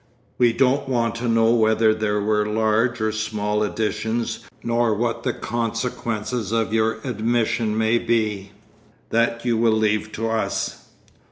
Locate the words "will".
9.57-9.73